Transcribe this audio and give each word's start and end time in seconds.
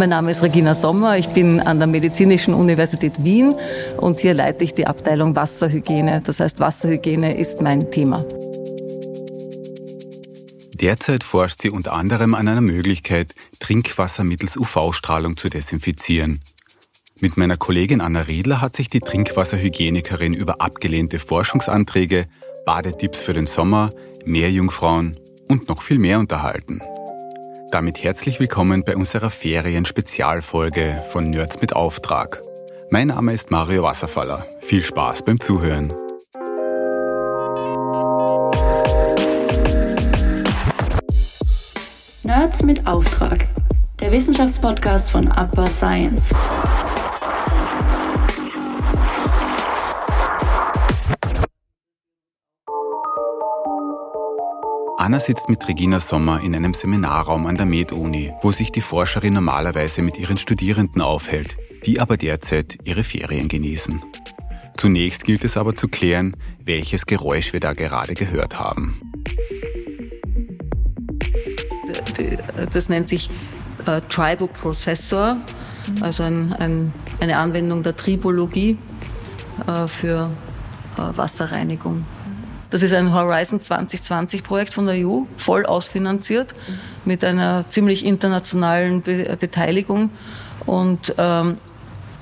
Mein 0.00 0.08
Name 0.08 0.30
ist 0.30 0.42
Regina 0.42 0.74
Sommer. 0.74 1.18
Ich 1.18 1.28
bin 1.28 1.60
an 1.60 1.76
der 1.76 1.86
Medizinischen 1.86 2.54
Universität 2.54 3.22
Wien 3.22 3.54
und 3.98 4.18
hier 4.18 4.32
leite 4.32 4.64
ich 4.64 4.72
die 4.72 4.86
Abteilung 4.86 5.36
Wasserhygiene. 5.36 6.22
Das 6.24 6.40
heißt, 6.40 6.58
Wasserhygiene 6.58 7.36
ist 7.36 7.60
mein 7.60 7.90
Thema. 7.90 8.24
Derzeit 10.72 11.22
forscht 11.22 11.60
sie 11.60 11.68
unter 11.68 11.92
anderem 11.92 12.34
an 12.34 12.48
einer 12.48 12.62
Möglichkeit, 12.62 13.34
Trinkwasser 13.58 14.24
mittels 14.24 14.56
UV-Strahlung 14.56 15.36
zu 15.36 15.50
desinfizieren. 15.50 16.40
Mit 17.20 17.36
meiner 17.36 17.58
Kollegin 17.58 18.00
Anna 18.00 18.22
Riedler 18.22 18.62
hat 18.62 18.76
sich 18.76 18.88
die 18.88 19.00
Trinkwasserhygienikerin 19.00 20.32
über 20.32 20.62
abgelehnte 20.62 21.18
Forschungsanträge, 21.18 22.24
Badetipps 22.64 23.18
für 23.18 23.34
den 23.34 23.46
Sommer, 23.46 23.90
Meerjungfrauen 24.24 25.18
und 25.48 25.68
noch 25.68 25.82
viel 25.82 25.98
mehr 25.98 26.18
unterhalten. 26.20 26.80
Damit 27.70 28.02
herzlich 28.02 28.40
willkommen 28.40 28.82
bei 28.82 28.96
unserer 28.96 29.30
Ferien-Spezialfolge 29.30 31.04
von 31.10 31.30
Nerds 31.30 31.60
mit 31.60 31.76
Auftrag. 31.76 32.42
Mein 32.90 33.08
Name 33.08 33.32
ist 33.32 33.52
Mario 33.52 33.84
Wasserfaller. 33.84 34.44
Viel 34.60 34.82
Spaß 34.82 35.24
beim 35.24 35.38
Zuhören. 35.38 35.92
Nerds 42.24 42.64
mit 42.64 42.84
Auftrag. 42.88 43.46
Der 44.00 44.10
Wissenschaftspodcast 44.10 45.12
von 45.12 45.28
Upper 45.28 45.68
Science. 45.68 46.34
Anna 55.00 55.18
sitzt 55.18 55.48
mit 55.48 55.66
Regina 55.66 55.98
Sommer 55.98 56.42
in 56.42 56.54
einem 56.54 56.74
Seminarraum 56.74 57.46
an 57.46 57.54
der 57.54 57.64
Med-Uni, 57.64 58.34
wo 58.42 58.52
sich 58.52 58.70
die 58.70 58.82
Forscherin 58.82 59.32
normalerweise 59.32 60.02
mit 60.02 60.18
ihren 60.18 60.36
Studierenden 60.36 61.00
aufhält, 61.00 61.56
die 61.86 62.00
aber 62.00 62.18
derzeit 62.18 62.76
ihre 62.84 63.02
Ferien 63.02 63.48
genießen. 63.48 64.02
Zunächst 64.76 65.24
gilt 65.24 65.42
es 65.44 65.56
aber 65.56 65.74
zu 65.74 65.88
klären, 65.88 66.36
welches 66.66 67.06
Geräusch 67.06 67.54
wir 67.54 67.60
da 67.60 67.72
gerade 67.72 68.12
gehört 68.12 68.58
haben. 68.58 69.00
Das 72.70 72.90
nennt 72.90 73.08
sich 73.08 73.30
äh, 73.86 74.02
Tribal 74.10 74.48
Processor, 74.48 75.38
also 76.02 76.24
ein, 76.24 76.52
ein, 76.52 76.92
eine 77.20 77.38
Anwendung 77.38 77.82
der 77.82 77.96
Tribologie 77.96 78.76
äh, 79.66 79.88
für 79.88 80.30
äh, 80.98 81.16
Wasserreinigung. 81.16 82.04
Das 82.70 82.82
ist 82.82 82.92
ein 82.92 83.12
Horizon 83.12 83.60
2020 83.60 84.44
Projekt 84.44 84.74
von 84.74 84.86
der 84.86 85.06
EU, 85.06 85.22
voll 85.36 85.66
ausfinanziert, 85.66 86.54
mit 87.04 87.24
einer 87.24 87.68
ziemlich 87.68 88.04
internationalen 88.04 89.02
Be 89.02 89.36
Beteiligung. 89.38 90.10
Und 90.66 91.14
ähm, 91.18 91.58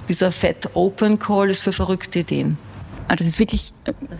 dieser 0.08 0.32
Fed 0.32 0.70
Open 0.74 1.18
Call 1.18 1.50
ist 1.50 1.62
für 1.62 1.72
verrückte 1.72 2.20
Ideen. 2.20 2.56
Ah, 3.08 3.16
das 3.16 3.26
ist 3.26 3.38
wirklich 3.38 3.72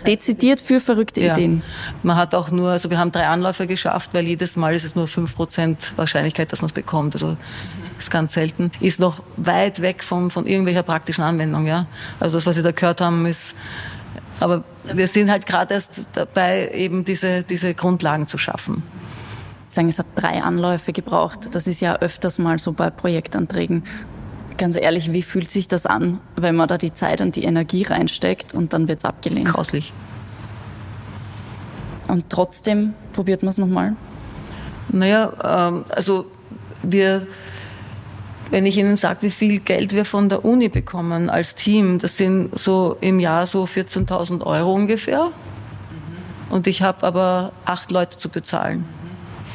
dezidiert 0.07 0.63
für 0.63 0.81
verrückte 0.81 1.21
ja. 1.21 1.35
Ideen. 1.35 1.63
Man 2.03 2.17
hat 2.17 2.35
auch 2.35 2.51
nur, 2.51 2.71
also 2.71 2.89
wir 2.89 2.99
haben 2.99 3.13
drei 3.13 3.27
Anläufe 3.27 3.67
geschafft, 3.67 4.11
weil 4.15 4.27
jedes 4.27 4.57
Mal 4.57 4.75
ist 4.75 4.85
es 4.85 4.95
nur 4.95 5.07
fünf 5.07 5.37
Prozent 5.37 5.93
Wahrscheinlichkeit, 5.97 6.51
dass 6.53 6.63
man 6.63 6.69
es 6.69 6.73
bekommt. 6.73 7.15
Also 7.15 7.37
ist 7.99 8.11
ganz 8.11 8.33
selten. 8.33 8.71
Ist 8.81 8.99
noch 8.99 9.23
weit 9.37 9.83
weg 9.83 10.03
von, 10.03 10.31
von 10.31 10.47
irgendwelcher 10.47 10.83
praktischen 10.83 11.23
Anwendung, 11.23 11.67
ja. 11.67 11.87
Also 12.19 12.39
das, 12.39 12.47
was 12.47 12.57
Sie 12.57 12.63
da 12.63 12.71
gehört 12.71 13.03
haben, 13.03 13.27
ist 13.27 13.55
aber 14.41 14.65
wir 14.85 15.09
sind 15.09 15.31
halt 15.31 15.47
gerade 15.47 15.75
erst 15.75 15.91
dabei, 16.13 16.71
eben 16.73 17.05
diese, 17.05 17.43
diese 17.43 17.75
Grundlagen 17.75 18.27
zu 18.27 18.39
schaffen. 18.39 18.83
Sagen, 19.69 19.89
es 19.89 19.99
hat 19.99 20.07
drei 20.15 20.43
Anläufe 20.43 20.93
gebraucht. 20.93 21.41
Das 21.53 21.67
ist 21.67 21.81
ja 21.81 21.97
öfters 21.97 22.39
mal 22.39 22.59
so 22.59 22.73
bei 22.73 22.91
Projektanträgen. 22.91 23.85
Ganz 24.57 24.77
ehrlich, 24.77 25.13
wie 25.13 25.23
fühlt 25.23 25.51
sich 25.51 25.69
das 25.69 25.87
an, 25.87 26.21
wenn 26.37 26.57
man 26.57 26.69
da 26.69 26.79
die 26.79 26.93
Zeit 26.93 27.21
und 27.21 27.37
die 27.37 27.45
Energie 27.45 27.83
reinsteckt 27.83 28.55
und 28.55 28.73
dann 28.73 28.89
wird 28.89 28.99
es 28.99 29.05
abgelehnt? 29.05 29.53
Grauslich. 29.53 29.93
Und 32.09 32.31
trotzdem 32.31 32.95
probiert 33.13 33.43
man 33.43 33.51
es 33.51 33.59
nochmal? 33.59 33.95
Naja, 34.89 35.69
ähm, 35.69 35.85
also 35.91 36.27
wir 36.83 37.27
wenn 38.51 38.67
ich 38.67 38.79
Ihnen 38.79 38.97
sage, 38.97 39.23
wie 39.23 39.31
viel 39.31 39.61
Geld 39.61 39.95
wir 39.95 40.05
von 40.05 40.29
der 40.29 40.45
Uni 40.45 40.69
bekommen 40.69 41.31
als 41.31 41.55
Team, 41.55 41.99
das 41.99 42.17
sind 42.17 42.59
so 42.59 42.97
im 43.01 43.21
Jahr 43.21 43.47
so 43.47 43.65
14.000 43.65 44.45
Euro 44.45 44.73
ungefähr. 44.73 45.27
Mhm. 45.27 46.55
Und 46.55 46.67
ich 46.67 46.83
habe 46.83 47.07
aber 47.07 47.53
acht 47.65 47.91
Leute 47.91 48.19
zu 48.19 48.29
bezahlen. 48.29 48.85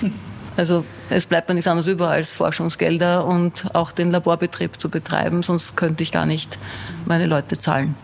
Mhm. 0.01 0.13
Also 0.55 0.85
es 1.09 1.25
bleibt 1.25 1.49
mir 1.49 1.55
nichts 1.55 1.67
anderes 1.67 1.87
über 1.87 2.09
als 2.09 2.31
Forschungsgelder 2.31 3.25
und 3.25 3.73
auch 3.73 3.91
den 3.91 4.11
Laborbetrieb 4.11 4.79
zu 4.79 4.89
betreiben, 4.89 5.41
sonst 5.41 5.75
könnte 5.75 6.03
ich 6.03 6.11
gar 6.11 6.25
nicht 6.25 6.59
meine 7.05 7.25
Leute 7.25 7.57
zahlen. 7.57 7.95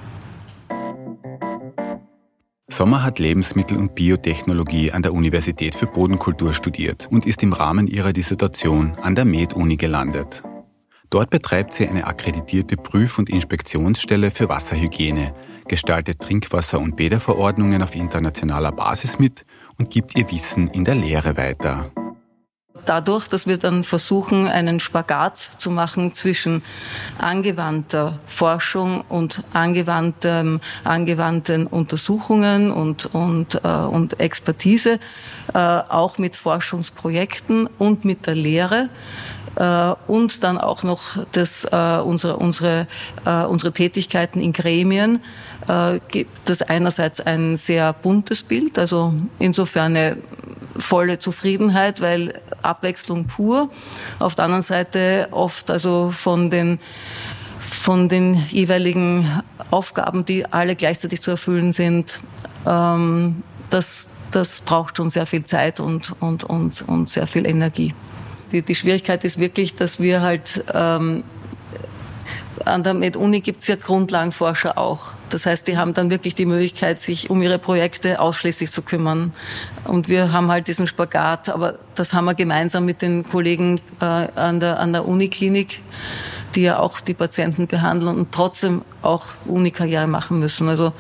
Sommer 2.72 3.04
hat 3.04 3.20
Lebensmittel- 3.20 3.78
und 3.78 3.96
Biotechnologie 3.96 4.92
an 4.92 5.02
der 5.02 5.14
Universität 5.14 5.76
für 5.76 5.88
Bodenkultur 5.88 6.54
studiert 6.54 7.08
und 7.12 7.26
ist 7.26 7.44
im 7.44 7.54
Rahmen 7.54 7.88
ihrer 7.88 8.14
Dissertation 8.14 8.96
an 9.02 9.16
der 9.16 9.26
Med-Uni 9.26 9.76
gelandet. 9.76 10.44
Dort 11.10 11.32
betreibt 11.32 11.74
sie 11.74 11.88
eine 11.88 12.06
akkreditierte 12.06 12.78
Prüf- 12.78 13.18
und 13.18 13.30
Inspektionsstelle 13.30 14.30
für 14.30 14.48
Wasserhygiene, 14.48 15.34
gestaltet 15.68 16.20
Trinkwasser- 16.22 16.80
und 16.80 16.96
Bäderverordnungen 16.96 17.82
auf 17.82 17.96
internationaler 17.96 18.72
Basis 18.72 19.18
mit 19.18 19.44
und 19.80 19.90
gibt 19.90 20.16
ihr 20.16 20.30
Wissen 20.32 20.68
in 20.68 20.86
der 20.86 20.96
Lehre 20.96 21.36
weiter. 21.36 21.92
Dadurch, 22.86 23.28
dass 23.28 23.46
wir 23.46 23.58
dann 23.58 23.84
versuchen, 23.84 24.48
einen 24.48 24.80
Spagat 24.80 25.38
zu 25.58 25.70
machen 25.70 26.14
zwischen 26.14 26.64
angewandter 27.18 28.20
Forschung 28.26 29.02
und 29.10 29.44
angewandtem, 29.54 30.60
angewandten 30.84 31.68
Untersuchungen 31.68 32.72
und, 32.72 33.14
und, 33.14 33.62
äh, 33.64 33.68
und 33.68 34.20
Expertise, 34.20 35.00
äh, 35.54 35.60
auch 35.60 36.18
mit 36.18 36.36
Forschungsprojekten 36.36 37.68
und 37.78 38.06
mit 38.06 38.26
der 38.26 38.36
Lehre, 38.36 38.90
äh, 39.60 39.94
und 40.08 40.44
dann 40.44 40.58
auch 40.58 40.84
noch 40.84 41.02
das, 41.32 41.66
äh, 41.66 42.00
unsere, 42.04 42.38
unsere, 42.38 42.88
äh, 43.26 43.44
unsere 43.44 43.72
Tätigkeiten 43.72 44.42
in 44.42 44.54
Gremien 44.54 45.22
äh, 45.68 46.00
gibt 46.08 46.50
es 46.50 46.62
einerseits 46.62 47.20
ein 47.20 47.58
sehr 47.58 47.94
buntes 47.94 48.42
Bild, 48.42 48.80
also 48.80 49.14
insofern 49.38 49.96
eine 49.96 50.18
volle 50.78 51.20
Zufriedenheit, 51.20 52.02
weil 52.02 52.42
Abwechslung 52.62 53.26
pur. 53.26 53.70
Auf 54.20 54.36
der 54.36 54.46
anderen 54.46 54.62
Seite 54.62 55.28
oft 55.32 55.70
also 55.70 56.12
von 56.12 56.50
den 56.50 56.80
von 57.60 58.10
den 58.10 58.46
jeweiligen 58.50 59.42
Aufgaben, 59.70 60.26
die 60.26 60.46
alle 60.52 60.76
gleichzeitig 60.76 61.22
zu 61.22 61.32
erfüllen 61.32 61.72
sind, 61.72 62.20
ähm, 62.66 63.44
das, 63.70 64.08
das 64.32 64.62
braucht 64.62 64.98
schon 64.98 65.12
sehr 65.12 65.28
viel 65.28 65.44
Zeit 65.44 65.80
und, 65.80 66.16
und, 66.20 66.44
und, 66.44 66.82
und 66.88 67.10
sehr 67.10 67.28
viel 67.28 67.46
Energie. 67.46 67.94
Die, 68.52 68.62
die 68.62 68.76
Schwierigkeit 68.76 69.24
ist 69.24 69.40
wirklich, 69.40 69.76
dass 69.76 70.00
wir 70.00 70.22
halt 70.22 70.64
ähm, 70.74 71.24
an 72.66 72.84
der 72.84 72.94
Med-Uni 72.94 73.42
gibt 73.42 73.62
es 73.62 73.68
ja 73.68 73.76
Grundlagenforscher 73.76 74.78
auch. 74.78 75.14
Das 75.30 75.46
heißt, 75.46 75.68
die 75.68 75.78
haben 75.78 75.94
dann 75.94 76.10
wirklich 76.10 76.36
die 76.36 76.46
Möglichkeit, 76.46 77.00
sich 77.00 77.30
um 77.30 77.42
ihre 77.42 77.60
Projekte 77.60 78.20
ausschließlich 78.20 78.72
zu 78.72 78.82
kümmern. 78.82 79.34
Und 79.86 80.10
wir 80.10 80.32
haben 80.32 80.52
halt 80.52 80.68
diesen 80.68 80.88
Spagat, 80.88 81.50
aber 81.50 81.80
das 81.96 82.14
haben 82.14 82.26
wir 82.26 82.34
gemeinsam 82.34 82.86
mit 82.86 83.02
den 83.02 83.24
Kollegen 83.24 83.80
äh, 84.02 84.06
an 84.06 84.60
der, 84.60 84.80
an 84.80 84.94
der 84.94 85.08
Uniklinik, 85.08 85.82
die 86.56 86.62
ja 86.62 86.80
auch 86.80 87.00
die 87.00 87.14
Patienten 87.14 87.68
behandeln 87.68 88.18
und 88.18 88.32
trotzdem 88.32 88.82
auch 89.02 89.28
Unikarriere 89.46 90.08
machen 90.08 90.40
müssen. 90.40 90.68
Also 90.70 90.94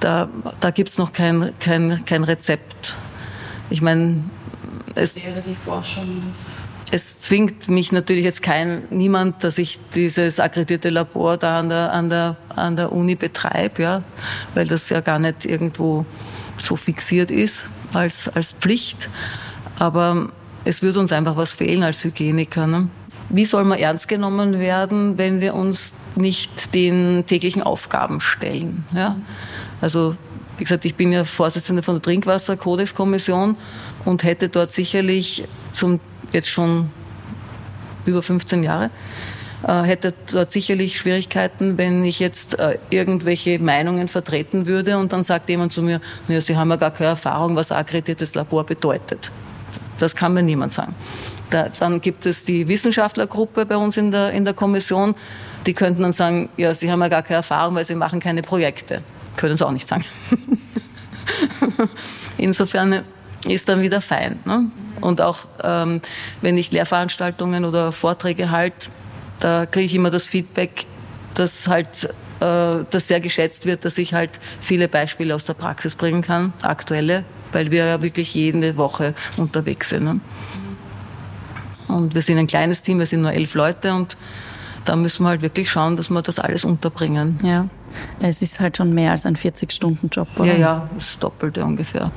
da, 0.00 0.28
da 0.60 0.70
gibt 0.70 0.90
es 0.90 0.98
noch 0.98 1.12
kein, 1.12 1.52
kein, 1.60 2.04
kein 2.06 2.24
Rezept. 2.24 2.96
Ich 3.68 3.82
meine, 3.82 4.24
es 4.94 5.14
wäre 5.24 5.40
die 5.40 5.54
Forschung 5.54 6.22
des 6.28 6.59
es 6.90 7.20
zwingt 7.20 7.68
mich 7.68 7.92
natürlich 7.92 8.24
jetzt 8.24 8.42
kein 8.42 8.82
niemand, 8.90 9.44
dass 9.44 9.58
ich 9.58 9.78
dieses 9.94 10.40
akkreditierte 10.40 10.90
Labor 10.90 11.36
da 11.36 11.58
an 11.60 11.68
der 11.68 11.92
an 11.92 12.10
der 12.10 12.36
an 12.48 12.76
der 12.76 12.92
Uni 12.92 13.14
betreibe, 13.14 13.82
ja, 13.82 14.02
weil 14.54 14.66
das 14.66 14.88
ja 14.88 15.00
gar 15.00 15.18
nicht 15.18 15.44
irgendwo 15.44 16.04
so 16.58 16.76
fixiert 16.76 17.30
ist 17.30 17.64
als 17.92 18.28
als 18.28 18.52
Pflicht. 18.52 19.08
Aber 19.78 20.30
es 20.64 20.82
würde 20.82 21.00
uns 21.00 21.12
einfach 21.12 21.36
was 21.36 21.52
fehlen 21.52 21.82
als 21.82 22.04
Hygieniker. 22.04 22.66
Ne? 22.66 22.88
Wie 23.28 23.44
soll 23.44 23.64
man 23.64 23.78
ernst 23.78 24.08
genommen 24.08 24.58
werden, 24.58 25.16
wenn 25.16 25.40
wir 25.40 25.54
uns 25.54 25.94
nicht 26.16 26.74
den 26.74 27.24
täglichen 27.26 27.62
Aufgaben 27.62 28.20
stellen? 28.20 28.84
Ja? 28.94 29.16
Also 29.80 30.16
wie 30.58 30.64
gesagt, 30.64 30.84
ich 30.84 30.96
bin 30.96 31.12
ja 31.12 31.24
Vorsitzende 31.24 31.82
von 31.82 31.94
der 31.94 32.02
Trinkwasserkodexkommission 32.02 33.56
und 34.04 34.24
hätte 34.24 34.50
dort 34.50 34.72
sicherlich 34.72 35.44
zum 35.72 36.00
jetzt 36.32 36.48
schon 36.48 36.90
über 38.06 38.22
15 38.22 38.62
Jahre, 38.62 38.90
äh, 39.66 39.82
hätte 39.82 40.14
dort 40.32 40.50
sicherlich 40.50 40.98
Schwierigkeiten, 40.98 41.76
wenn 41.76 42.04
ich 42.04 42.18
jetzt 42.18 42.58
äh, 42.58 42.78
irgendwelche 42.88 43.58
Meinungen 43.58 44.08
vertreten 44.08 44.66
würde 44.66 44.96
und 44.98 45.12
dann 45.12 45.22
sagt 45.22 45.48
jemand 45.48 45.72
zu 45.72 45.82
mir, 45.82 46.00
naja, 46.28 46.40
Sie 46.40 46.56
haben 46.56 46.70
ja 46.70 46.76
gar 46.76 46.90
keine 46.90 47.10
Erfahrung, 47.10 47.56
was 47.56 47.70
akkreditiertes 47.70 48.34
Labor 48.34 48.64
bedeutet. 48.64 49.30
Das 49.98 50.16
kann 50.16 50.32
mir 50.32 50.42
niemand 50.42 50.72
sagen. 50.72 50.94
Da, 51.50 51.68
dann 51.68 52.00
gibt 52.00 52.24
es 52.24 52.44
die 52.44 52.68
Wissenschaftlergruppe 52.68 53.66
bei 53.66 53.76
uns 53.76 53.96
in 53.96 54.10
der, 54.10 54.32
in 54.32 54.44
der 54.44 54.54
Kommission. 54.54 55.14
Die 55.66 55.74
könnten 55.74 56.02
dann 56.02 56.12
sagen, 56.12 56.48
ja, 56.56 56.72
sie 56.72 56.90
haben 56.90 57.00
ja 57.00 57.08
gar 57.08 57.22
keine 57.22 57.38
Erfahrung, 57.38 57.74
weil 57.74 57.84
sie 57.84 57.94
machen 57.94 58.18
keine 58.20 58.40
Projekte. 58.40 59.02
Können 59.36 59.58
sie 59.58 59.66
auch 59.66 59.72
nicht 59.72 59.86
sagen. 59.86 60.04
Insofern 62.38 63.02
ist 63.46 63.68
dann 63.68 63.82
wieder 63.82 64.00
fein. 64.00 64.38
Ne? 64.46 64.70
Und 65.00 65.20
auch 65.20 65.46
ähm, 65.62 66.00
wenn 66.40 66.58
ich 66.58 66.70
Lehrveranstaltungen 66.70 67.64
oder 67.64 67.92
Vorträge 67.92 68.50
halte, 68.50 68.90
da 69.40 69.66
kriege 69.66 69.86
ich 69.86 69.94
immer 69.94 70.10
das 70.10 70.26
Feedback, 70.26 70.86
dass 71.34 71.66
halt 71.66 72.04
äh, 72.40 72.84
das 72.90 73.08
sehr 73.08 73.20
geschätzt 73.20 73.66
wird, 73.66 73.84
dass 73.84 73.98
ich 73.98 74.14
halt 74.14 74.40
viele 74.60 74.88
Beispiele 74.88 75.34
aus 75.34 75.44
der 75.44 75.54
Praxis 75.54 75.94
bringen 75.94 76.22
kann, 76.22 76.52
aktuelle, 76.62 77.24
weil 77.52 77.70
wir 77.70 77.86
ja 77.86 78.02
wirklich 78.02 78.34
jede 78.34 78.76
Woche 78.76 79.14
unterwegs 79.36 79.90
sind. 79.90 80.04
Ne? 80.04 80.20
Und 81.88 82.14
wir 82.14 82.22
sind 82.22 82.38
ein 82.38 82.46
kleines 82.46 82.82
Team, 82.82 82.98
wir 82.98 83.06
sind 83.06 83.22
nur 83.22 83.32
elf 83.32 83.54
Leute 83.54 83.94
und 83.94 84.16
da 84.84 84.96
müssen 84.96 85.24
wir 85.24 85.28
halt 85.28 85.42
wirklich 85.42 85.70
schauen, 85.70 85.96
dass 85.96 86.08
wir 86.10 86.22
das 86.22 86.38
alles 86.38 86.64
unterbringen. 86.64 87.38
Ja, 87.42 87.68
es 88.20 88.40
ist 88.42 88.60
halt 88.60 88.76
schon 88.76 88.94
mehr 88.94 89.10
als 89.10 89.26
ein 89.26 89.36
40-Stunden-Job, 89.36 90.28
Ja, 90.38 90.54
ja, 90.54 90.90
das 90.94 91.18
Doppelte 91.18 91.64
ungefähr. 91.64 92.10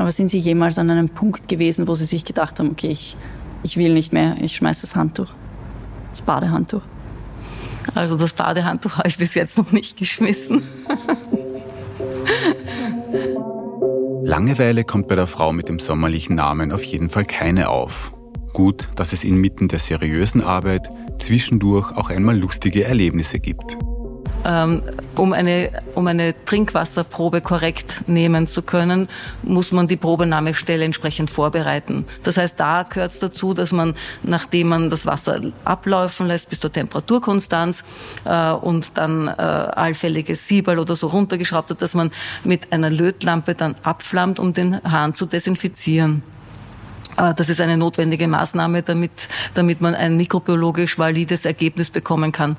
Aber 0.00 0.10
sind 0.12 0.30
Sie 0.30 0.38
jemals 0.38 0.78
an 0.78 0.88
einem 0.88 1.10
Punkt 1.10 1.46
gewesen, 1.46 1.86
wo 1.86 1.94
Sie 1.94 2.06
sich 2.06 2.24
gedacht 2.24 2.58
haben, 2.58 2.70
okay, 2.70 2.88
ich, 2.88 3.18
ich 3.62 3.76
will 3.76 3.92
nicht 3.92 4.14
mehr, 4.14 4.34
ich 4.40 4.56
schmeiße 4.56 4.80
das 4.80 4.96
Handtuch, 4.96 5.28
das 6.08 6.22
Badehandtuch? 6.22 6.80
Also 7.94 8.16
das 8.16 8.32
Badehandtuch 8.32 8.96
habe 8.96 9.08
ich 9.08 9.18
bis 9.18 9.34
jetzt 9.34 9.58
noch 9.58 9.72
nicht 9.72 9.98
geschmissen. 9.98 10.62
Langeweile 14.22 14.84
kommt 14.84 15.06
bei 15.06 15.16
der 15.16 15.26
Frau 15.26 15.52
mit 15.52 15.68
dem 15.68 15.78
sommerlichen 15.78 16.34
Namen 16.36 16.72
auf 16.72 16.82
jeden 16.82 17.10
Fall 17.10 17.26
keine 17.26 17.68
auf. 17.68 18.10
Gut, 18.54 18.88
dass 18.96 19.12
es 19.12 19.22
inmitten 19.22 19.68
der 19.68 19.80
seriösen 19.80 20.42
Arbeit 20.42 20.88
zwischendurch 21.18 21.94
auch 21.94 22.08
einmal 22.08 22.38
lustige 22.38 22.84
Erlebnisse 22.84 23.38
gibt. 23.38 23.76
Ähm, 24.44 24.82
um 25.16 25.32
eine, 25.32 25.70
um 25.94 26.06
eine 26.06 26.34
Trinkwasserprobe 26.44 27.40
korrekt 27.40 28.08
nehmen 28.08 28.46
zu 28.46 28.62
können, 28.62 29.08
muss 29.42 29.70
man 29.72 29.86
die 29.86 29.96
Probenahmestelle 29.96 30.84
entsprechend 30.84 31.30
vorbereiten. 31.30 32.06
Das 32.22 32.36
heißt, 32.36 32.58
da 32.58 32.84
gehört 32.84 33.12
es 33.12 33.18
dazu, 33.18 33.54
dass 33.54 33.72
man, 33.72 33.94
nachdem 34.22 34.68
man 34.68 34.90
das 34.90 35.04
Wasser 35.04 35.40
ablaufen 35.64 36.26
lässt 36.26 36.48
bis 36.48 36.60
zur 36.60 36.72
Temperaturkonstanz 36.72 37.84
äh, 38.24 38.52
und 38.52 38.96
dann 38.96 39.28
äh, 39.28 39.32
allfälliges 39.32 40.48
Siebel 40.48 40.78
oder 40.78 40.96
so 40.96 41.08
runtergeschraubt 41.08 41.70
hat, 41.70 41.82
dass 41.82 41.94
man 41.94 42.10
mit 42.44 42.72
einer 42.72 42.90
Lötlampe 42.90 43.54
dann 43.54 43.74
abflammt, 43.82 44.38
um 44.38 44.52
den 44.52 44.82
Hahn 44.82 45.14
zu 45.14 45.26
desinfizieren. 45.26 46.22
Äh, 47.20 47.34
das 47.34 47.48
ist 47.48 47.60
eine 47.60 47.76
notwendige 47.76 48.26
Maßnahme, 48.28 48.82
damit, 48.82 49.28
damit 49.54 49.80
man 49.80 49.94
ein 49.94 50.16
mikrobiologisch 50.16 50.98
valides 50.98 51.44
Ergebnis 51.44 51.90
bekommen 51.90 52.32
kann. 52.32 52.56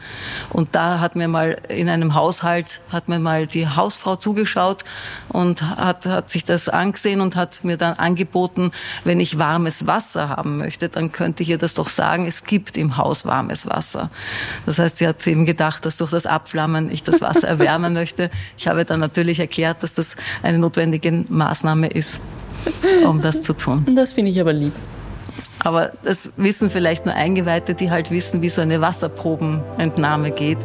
Und 0.50 0.75
da 0.75 1.00
hat 1.00 1.16
mir 1.16 1.28
mal 1.28 1.58
in 1.68 1.90
einem 1.90 2.13
Haushalt, 2.13 2.81
hat 2.92 3.10
mir 3.10 3.19
mal 3.19 3.48
die 3.48 3.68
Hausfrau 3.68 4.16
zugeschaut 4.16 4.84
und 5.30 5.63
hat, 5.63 6.06
hat 6.06 6.30
sich 6.30 6.46
das 6.46 6.69
angesehen 6.69 7.22
und 7.22 7.36
hat 7.36 7.63
mir 7.63 7.78
dann 7.78 7.94
angeboten, 7.94 8.72
wenn 9.04 9.19
ich 9.19 9.40
warmes 9.40 9.88
Wasser 9.88 10.30
haben 10.30 10.58
möchte, 10.58 10.90
dann 10.90 11.12
könnte 11.12 11.44
ich 11.44 11.50
ihr 11.50 11.58
das 11.58 11.74
doch 11.74 11.90
sagen, 11.90 12.28
es 12.28 12.44
gibt 12.44 12.78
im 12.78 12.98
Haus 12.98 13.25
warmes 13.25 13.68
Wasser. 13.68 14.10
Das 14.66 14.80
heißt, 14.80 14.98
sie 14.98 15.08
hat 15.08 15.25
eben 15.25 15.46
gedacht, 15.46 15.86
dass 15.86 15.98
durch 15.98 16.12
das 16.12 16.25
Abflammen 16.25 16.92
ich 16.92 17.04
das 17.04 17.22
Wasser 17.22 17.48
erwärmen 17.48 17.94
möchte. 17.94 18.30
Ich 18.58 18.68
habe 18.68 18.86
dann 18.86 19.00
natürlich 19.00 19.40
erklärt, 19.40 19.84
dass 19.84 19.94
das 19.94 20.16
eine 20.44 20.60
notwendige 20.60 21.25
Maßnahme 21.28 21.88
ist 21.88 22.22
um 23.08 23.22
das 23.22 23.44
zu 23.44 23.54
tun. 23.54 23.86
Das 23.96 24.13
finde 24.13 24.31
ich 24.31 24.40
aber 24.40 24.54
lieb. 24.54 24.74
Aber 25.60 25.92
das 26.04 26.31
wissen 26.38 26.69
vielleicht 26.69 27.06
nur 27.06 27.16
Eingeweihte, 27.16 27.75
die 27.75 27.92
halt 27.92 28.12
wissen, 28.12 28.42
wie 28.42 28.50
so 28.50 28.62
eine 28.62 28.81
Wasserprobenentnahme 28.81 30.31
geht. 30.31 30.58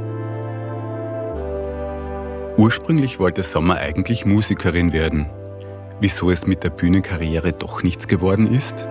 Ursprünglich 2.56 3.18
wollte 3.18 3.42
Sommer 3.42 3.76
eigentlich 3.76 4.24
Musikerin 4.24 4.92
werden. 4.92 5.28
Wieso 6.00 6.30
es 6.30 6.46
mit 6.46 6.64
der 6.64 6.70
Bühnenkarriere 6.70 7.52
doch 7.52 7.82
nichts 7.82 8.08
geworden 8.08 8.50
ist? 8.50 8.86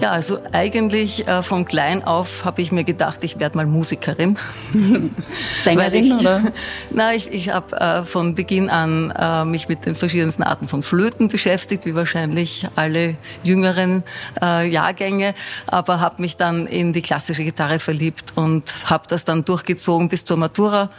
Ja, 0.00 0.12
also 0.12 0.38
eigentlich 0.52 1.26
äh, 1.26 1.42
von 1.42 1.64
klein 1.64 2.04
auf 2.04 2.44
habe 2.44 2.62
ich 2.62 2.70
mir 2.70 2.84
gedacht, 2.84 3.18
ich 3.22 3.40
werde 3.40 3.56
mal 3.56 3.66
Musikerin. 3.66 4.38
Sängerin 5.64 6.04
ich, 6.04 6.12
oder? 6.12 6.52
Na, 6.90 7.14
ich, 7.14 7.32
ich 7.32 7.50
habe 7.50 7.76
äh, 7.80 8.02
von 8.04 8.36
Beginn 8.36 8.70
an 8.70 9.10
äh, 9.10 9.44
mich 9.44 9.68
mit 9.68 9.86
den 9.86 9.96
verschiedensten 9.96 10.44
Arten 10.44 10.68
von 10.68 10.84
Flöten 10.84 11.26
beschäftigt, 11.26 11.84
wie 11.84 11.96
wahrscheinlich 11.96 12.68
alle 12.76 13.16
jüngeren 13.42 14.04
äh, 14.40 14.68
Jahrgänge, 14.68 15.34
aber 15.66 15.98
habe 15.98 16.22
mich 16.22 16.36
dann 16.36 16.68
in 16.68 16.92
die 16.92 17.02
klassische 17.02 17.42
Gitarre 17.42 17.80
verliebt 17.80 18.32
und 18.36 18.62
habe 18.84 19.04
das 19.08 19.24
dann 19.24 19.44
durchgezogen 19.44 20.08
bis 20.08 20.24
zur 20.24 20.36
Matura. 20.36 20.90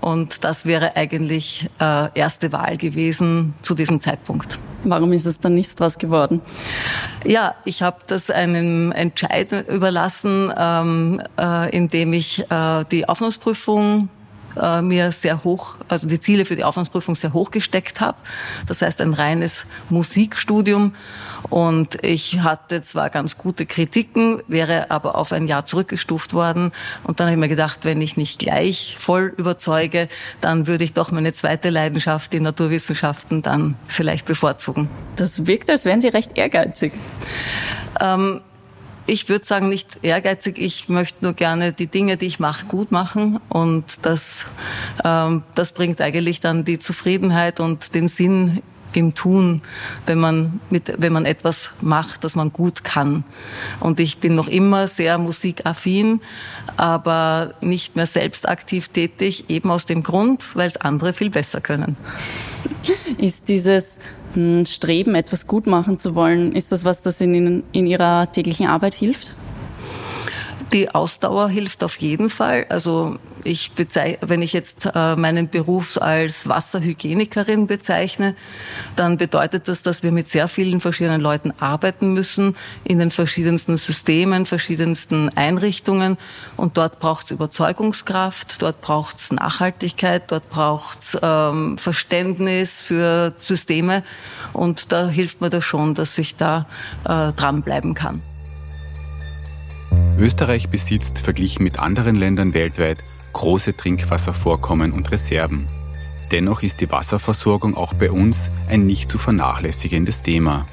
Und 0.00 0.44
das 0.44 0.64
wäre 0.64 0.96
eigentlich 0.96 1.68
äh, 1.80 2.08
erste 2.14 2.52
Wahl 2.52 2.76
gewesen 2.76 3.54
zu 3.62 3.74
diesem 3.74 4.00
Zeitpunkt. 4.00 4.58
Warum 4.90 5.12
ist 5.12 5.26
es 5.26 5.40
dann 5.40 5.54
nichts 5.54 5.74
draus 5.74 5.98
geworden? 5.98 6.40
Ja, 7.24 7.54
ich 7.64 7.82
habe 7.82 7.98
das 8.06 8.30
einem 8.30 8.92
Entscheid 8.92 9.68
überlassen, 9.68 10.52
ähm, 10.56 11.22
äh, 11.38 11.70
indem 11.76 12.12
ich 12.12 12.50
äh, 12.50 12.84
die 12.90 13.08
Aufnahmsprüfung 13.08 14.08
äh, 14.60 14.82
mir 14.82 15.12
sehr 15.12 15.42
hoch, 15.44 15.76
also 15.88 16.06
die 16.06 16.20
Ziele 16.20 16.44
für 16.44 16.56
die 16.56 16.64
Aufnahmsprüfung 16.64 17.14
sehr 17.14 17.32
hoch 17.32 17.50
gesteckt 17.50 18.00
habe. 18.00 18.18
Das 18.66 18.82
heißt 18.82 19.00
ein 19.00 19.14
reines 19.14 19.66
Musikstudium. 19.90 20.94
Und 21.50 22.02
ich 22.02 22.40
hatte 22.40 22.82
zwar 22.82 23.10
ganz 23.10 23.36
gute 23.36 23.66
Kritiken, 23.66 24.42
wäre 24.48 24.90
aber 24.90 25.16
auf 25.16 25.32
ein 25.32 25.46
Jahr 25.46 25.66
zurückgestuft 25.66 26.32
worden. 26.32 26.72
Und 27.04 27.20
dann 27.20 27.26
habe 27.26 27.34
ich 27.34 27.40
mir 27.40 27.48
gedacht, 27.48 27.80
wenn 27.82 28.00
ich 28.00 28.16
nicht 28.16 28.38
gleich 28.38 28.96
voll 28.98 29.32
überzeuge, 29.36 30.08
dann 30.40 30.66
würde 30.66 30.84
ich 30.84 30.92
doch 30.92 31.10
meine 31.10 31.32
zweite 31.32 31.70
Leidenschaft, 31.70 32.32
die 32.32 32.40
Naturwissenschaften, 32.40 33.42
dann 33.42 33.76
vielleicht 33.88 34.26
bevorzugen. 34.26 34.88
Das 35.16 35.46
wirkt, 35.46 35.70
als 35.70 35.84
wären 35.84 36.00
Sie 36.00 36.08
recht 36.08 36.36
ehrgeizig. 36.36 36.92
Ähm, 38.00 38.40
ich 39.06 39.28
würde 39.28 39.44
sagen, 39.44 39.68
nicht 39.68 39.98
ehrgeizig. 40.02 40.58
Ich 40.58 40.88
möchte 40.88 41.24
nur 41.24 41.34
gerne 41.34 41.72
die 41.72 41.88
Dinge, 41.88 42.16
die 42.16 42.26
ich 42.26 42.40
mache, 42.40 42.66
gut 42.66 42.90
machen. 42.90 43.38
Und 43.50 43.84
das, 44.02 44.46
ähm, 45.04 45.42
das 45.54 45.72
bringt 45.72 46.00
eigentlich 46.00 46.40
dann 46.40 46.64
die 46.64 46.78
Zufriedenheit 46.78 47.60
und 47.60 47.94
den 47.94 48.08
Sinn 48.08 48.62
im 48.96 49.14
Tun, 49.14 49.62
wenn 50.06 50.18
man 50.18 50.60
mit, 50.70 50.94
wenn 50.98 51.12
man 51.12 51.24
etwas 51.24 51.72
macht, 51.80 52.24
das 52.24 52.36
man 52.36 52.52
gut 52.52 52.84
kann. 52.84 53.24
Und 53.80 54.00
ich 54.00 54.18
bin 54.18 54.34
noch 54.34 54.48
immer 54.48 54.88
sehr 54.88 55.18
musikaffin, 55.18 56.20
aber 56.76 57.54
nicht 57.60 57.96
mehr 57.96 58.06
selbst 58.06 58.48
aktiv 58.48 58.88
tätig, 58.88 59.44
eben 59.48 59.70
aus 59.70 59.86
dem 59.86 60.02
Grund, 60.02 60.54
weil 60.54 60.68
es 60.68 60.76
andere 60.76 61.12
viel 61.12 61.30
besser 61.30 61.60
können. 61.60 61.96
Ist 63.18 63.48
dieses 63.48 63.98
Streben, 64.66 65.14
etwas 65.14 65.46
gut 65.46 65.66
machen 65.66 65.98
zu 65.98 66.14
wollen, 66.16 66.52
ist 66.52 66.72
das 66.72 66.84
was, 66.84 67.02
das 67.02 67.20
Ihnen 67.20 67.62
in 67.72 67.86
Ihrer 67.86 68.32
täglichen 68.32 68.66
Arbeit 68.66 68.94
hilft? 68.94 69.36
Die 70.74 70.92
Ausdauer 70.92 71.50
hilft 71.50 71.84
auf 71.84 71.98
jeden 71.98 72.30
Fall. 72.30 72.66
Also 72.68 73.16
ich 73.44 73.70
bezeichne, 73.74 74.28
wenn 74.28 74.42
ich 74.42 74.52
jetzt 74.52 74.90
äh, 74.92 75.14
meinen 75.14 75.48
Beruf 75.48 76.02
als 76.02 76.48
Wasserhygienikerin 76.48 77.68
bezeichne, 77.68 78.34
dann 78.96 79.16
bedeutet 79.16 79.68
das, 79.68 79.84
dass 79.84 80.02
wir 80.02 80.10
mit 80.10 80.28
sehr 80.28 80.48
vielen 80.48 80.80
verschiedenen 80.80 81.20
Leuten 81.20 81.52
arbeiten 81.60 82.12
müssen, 82.12 82.56
in 82.82 82.98
den 82.98 83.12
verschiedensten 83.12 83.76
Systemen, 83.76 84.46
verschiedensten 84.46 85.28
Einrichtungen. 85.36 86.18
Und 86.56 86.76
dort 86.76 86.98
braucht 86.98 87.26
es 87.26 87.30
Überzeugungskraft, 87.30 88.60
dort 88.60 88.80
braucht 88.80 89.20
es 89.20 89.30
Nachhaltigkeit, 89.30 90.24
dort 90.32 90.50
braucht 90.50 91.02
es 91.02 91.18
ähm, 91.22 91.78
Verständnis 91.78 92.82
für 92.82 93.32
Systeme. 93.38 94.02
Und 94.52 94.90
da 94.90 95.06
hilft 95.06 95.40
mir 95.40 95.50
das 95.50 95.64
schon, 95.64 95.94
dass 95.94 96.18
ich 96.18 96.34
da 96.34 96.66
äh, 97.04 97.32
dranbleiben 97.32 97.94
kann. 97.94 98.22
Österreich 100.18 100.68
besitzt 100.68 101.18
verglichen 101.18 101.64
mit 101.64 101.78
anderen 101.78 102.14
Ländern 102.14 102.54
weltweit 102.54 102.98
große 103.32 103.76
Trinkwasservorkommen 103.76 104.92
und 104.92 105.10
Reserven. 105.10 105.66
Dennoch 106.30 106.62
ist 106.62 106.80
die 106.80 106.90
Wasserversorgung 106.90 107.76
auch 107.76 107.94
bei 107.94 108.10
uns 108.10 108.48
ein 108.68 108.86
nicht 108.86 109.10
zu 109.10 109.18
vernachlässigendes 109.18 110.22
Thema. 110.22 110.66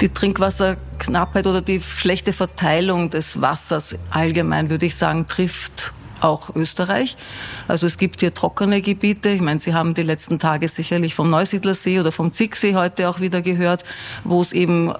Die 0.00 0.08
Trinkwasserknappheit 0.08 1.46
oder 1.46 1.60
die 1.60 1.80
schlechte 1.80 2.32
Verteilung 2.32 3.10
des 3.10 3.40
Wassers 3.40 3.96
allgemein, 4.10 4.70
würde 4.70 4.86
ich 4.86 4.96
sagen, 4.96 5.26
trifft 5.26 5.92
auch 6.20 6.54
Österreich. 6.54 7.16
Also 7.68 7.86
es 7.86 7.98
gibt 7.98 8.20
hier 8.20 8.34
trockene 8.34 8.82
Gebiete. 8.82 9.30
Ich 9.30 9.40
meine, 9.40 9.60
Sie 9.60 9.74
haben 9.74 9.94
die 9.94 10.02
letzten 10.02 10.38
Tage 10.38 10.68
sicherlich 10.68 11.14
vom 11.14 11.30
Neusiedlersee 11.30 12.00
oder 12.00 12.12
vom 12.12 12.32
Zicksee 12.32 12.74
heute 12.74 13.08
auch 13.08 13.20
wieder 13.20 13.42
gehört, 13.42 13.84
wo 14.24 14.40
es 14.40 14.52
eben, 14.52 14.90
äh, 14.90 14.94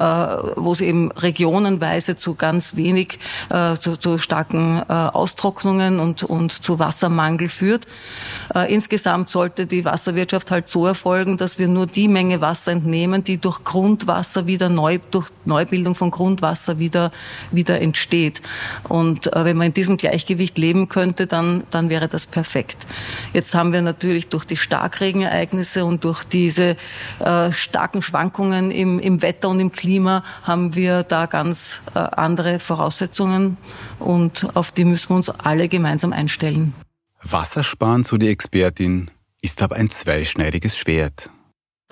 wo 0.56 0.72
es 0.72 0.80
eben 0.80 1.10
regionenweise 1.12 2.16
zu 2.16 2.34
ganz 2.34 2.76
wenig, 2.76 3.18
äh, 3.50 3.76
zu, 3.76 3.96
zu 3.96 4.18
starken 4.18 4.82
äh, 4.88 4.92
Austrocknungen 4.92 6.00
und, 6.00 6.22
und 6.22 6.52
zu 6.52 6.78
Wassermangel 6.78 7.48
führt. 7.48 7.86
Äh, 8.54 8.72
insgesamt 8.72 9.30
sollte 9.30 9.66
die 9.66 9.84
Wasserwirtschaft 9.84 10.50
halt 10.50 10.68
so 10.68 10.86
erfolgen, 10.86 11.36
dass 11.36 11.58
wir 11.58 11.68
nur 11.68 11.86
die 11.86 12.08
Menge 12.08 12.40
Wasser 12.40 12.72
entnehmen, 12.72 13.24
die 13.24 13.38
durch 13.38 13.64
Grundwasser 13.64 14.46
wieder 14.46 14.68
neu, 14.68 14.98
durch 15.10 15.30
Neubildung 15.44 15.94
von 15.94 16.10
Grundwasser 16.10 16.78
wieder, 16.78 17.12
wieder 17.50 17.80
entsteht. 17.80 18.42
Und 18.88 19.32
äh, 19.34 19.44
wenn 19.44 19.56
wir 19.56 19.66
in 19.66 19.74
diesem 19.74 19.96
Gleichgewicht 19.96 20.58
leben 20.58 20.88
könnte, 21.04 21.26
dann, 21.26 21.64
dann 21.70 21.90
wäre 21.90 22.08
das 22.08 22.26
perfekt. 22.26 22.78
Jetzt 23.34 23.54
haben 23.54 23.74
wir 23.74 23.82
natürlich 23.82 24.28
durch 24.28 24.46
die 24.46 24.56
Starkregenereignisse 24.56 25.84
und 25.84 26.02
durch 26.04 26.24
diese 26.24 26.76
äh, 27.18 27.52
starken 27.52 28.00
Schwankungen 28.00 28.70
im, 28.70 28.98
im 28.98 29.20
Wetter 29.20 29.50
und 29.50 29.60
im 29.60 29.70
Klima 29.70 30.24
haben 30.44 30.74
wir 30.74 31.02
da 31.02 31.26
ganz 31.26 31.80
äh, 31.94 31.98
andere 31.98 32.58
Voraussetzungen 32.58 33.58
und 33.98 34.48
auf 34.56 34.72
die 34.72 34.86
müssen 34.86 35.10
wir 35.10 35.16
uns 35.16 35.28
alle 35.28 35.68
gemeinsam 35.68 36.14
einstellen. 36.14 36.72
Wassersparen, 37.22 38.02
so 38.04 38.16
die 38.16 38.28
Expertin, 38.28 39.10
ist 39.42 39.60
aber 39.60 39.76
ein 39.76 39.90
zweischneidiges 39.90 40.74
Schwert. 40.78 41.28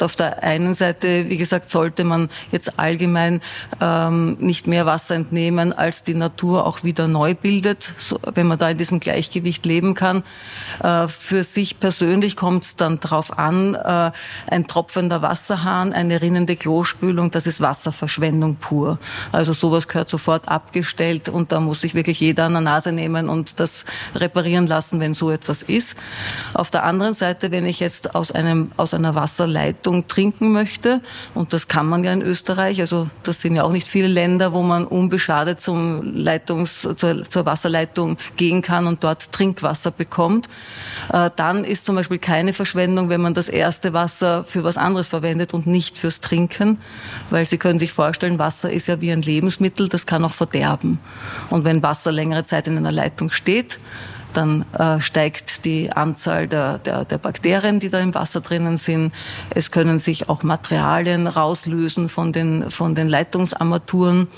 Auf 0.01 0.17
der 0.17 0.43
einen 0.43 0.75
Seite, 0.75 1.29
wie 1.29 1.37
gesagt, 1.37 1.69
sollte 1.69 2.03
man 2.05 2.31
jetzt 2.51 2.79
allgemein 2.79 3.43
ähm, 3.79 4.39
nicht 4.41 4.67
mehr 4.67 4.87
Wasser 4.87 5.15
entnehmen, 5.15 5.75
als 5.75 6.03
die 6.03 6.15
Natur 6.15 6.67
auch 6.67 6.83
wieder 6.83 7.09
neu 7.09 7.35
bildet, 7.35 7.93
so, 7.99 8.19
wenn 8.35 8.47
man 8.47 8.59
da 8.59 8.71
in 8.71 8.79
diesem 8.79 9.01
Gleichgewicht 9.01 9.67
leben 9.67 9.95
kann. 9.95 10.25
Äh, 10.83 11.09
für 11.09 11.45
sich 11.45 11.79
persönlich 11.79 12.37
kommt 12.37 12.65
es 12.65 12.75
dann 12.75 13.01
darauf 13.01 13.39
an, 13.39 13.75
äh, 13.75 14.13
ein 14.47 14.67
tropfender 14.67 15.21
Wasserhahn, 15.21 15.93
eine 15.93 16.23
rinnende 16.23 16.57
Klospülung, 16.57 17.31
das 17.31 17.47
ist 17.47 17.61
Wasserverschwendung 17.61 18.57
pur. 18.57 18.99
Also 19.31 19.53
sowas 19.53 19.89
gehört 19.89 20.09
sofort 20.09 20.49
abgestellt 20.49 21.29
und 21.29 21.53
da 21.53 21.61
muss 21.61 21.83
sich 21.83 21.95
wirklich 21.95 22.19
jeder 22.19 22.47
an 22.47 22.55
der 22.55 22.63
Nase 22.63 22.93
nehmen 22.93 23.29
und 23.29 23.61
das 23.61 23.85
reparieren 24.15 24.67
lassen, 24.67 25.01
wenn 25.01 25.13
so 25.13 25.31
etwas 25.31 25.63
ist. 25.63 25.97
Auf 26.55 26.71
der 26.71 26.83
anderen 26.85 27.13
Seite, 27.13 27.51
wenn 27.51 27.67
ich 27.67 27.79
jetzt 27.79 28.15
aus 28.15 28.33
einem 28.33 28.73
aus 28.79 28.95
einer 28.95 29.15
Wasserleitung 29.15 29.82
Leitung 29.83 30.07
trinken 30.07 30.53
möchte. 30.53 31.01
Und 31.35 31.53
das 31.53 31.67
kann 31.67 31.87
man 31.87 32.05
ja 32.05 32.13
in 32.13 32.23
Österreich. 32.23 32.81
Also 32.81 33.09
das 33.25 33.41
sind 33.41 33.57
ja 33.57 33.65
auch 33.65 33.73
nicht 33.73 33.89
viele 33.89 34.07
Länder, 34.07 34.53
wo 34.53 34.63
man 34.63 34.85
unbeschadet 34.85 35.61
zum 35.61 36.15
Leitungs, 36.15 36.89
zur, 36.97 37.29
zur 37.29 37.47
Wasserleitung 37.47 38.17
gehen 38.37 38.63
kann 38.63 38.87
und 38.87 39.03
dort 39.03 39.33
Trinkwasser 39.33 39.91
bekommt. 39.91 40.49
Äh, 41.13 41.31
dann 41.35 41.65
ist 41.65 41.87
zum 41.87 41.97
Beispiel 41.97 42.19
keine 42.19 42.53
Verschwendung, 42.53 43.09
wenn 43.09 43.21
man 43.21 43.35
das 43.35 43.49
erste 43.49 43.93
Wasser 43.93 44.45
für 44.45 44.63
was 44.63 44.77
anderes 44.77 45.09
verwendet 45.09 45.53
und 45.53 45.67
nicht 45.67 45.99
fürs 45.99 46.21
Trinken. 46.21 46.79
Weil 47.31 47.49
Sie 47.49 47.59
können 47.59 47.81
sich 47.81 47.93
vorstellen, 47.93 48.39
Wasser 48.39 48.71
ist 48.71 48.87
ja 48.87 49.01
wie 49.01 49.11
ein 49.11 49.23
Lebensmittel, 49.23 49.89
das 49.89 50.07
kann 50.07 50.25
auch 50.25 50.33
verderben. 50.33 51.01
Und 51.51 51.65
wenn 51.65 51.83
Wasser 51.83 52.13
längere 52.13 52.45
Zeit 52.45 52.69
in 52.69 52.77
einer 52.77 52.93
Leitung 52.93 53.33
steht, 53.33 53.81
dann 54.33 54.65
äh, 54.79 55.01
steigt 55.01 55.65
die 55.65 55.91
Anzahl 55.93 56.49
der, 56.49 56.79
der, 56.79 57.05
der 57.05 57.19
Bakterien, 57.19 57.81
die 57.81 57.89
da 57.91 58.01
im 58.01 58.15
Wasser 58.15 58.41
drinnen 58.41 58.79
sind. 58.79 59.13
Es 59.51 59.71
können 59.71 59.99
sich 59.99 60.29
auch 60.29 60.43
Materialien 60.43 61.27
rauslösen 61.27 62.09
von 62.09 62.33
den, 62.33 62.71
von 62.71 62.95
den 62.95 63.09
Leitungsarmaturen. 63.09 64.29